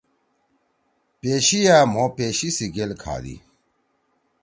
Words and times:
پیشیا 1.19 1.77
مھو 1.93 2.03
پیشی 2.15 2.49
سی 2.55 2.65
گیل 2.75 2.91
کھادی۔ 3.01 3.35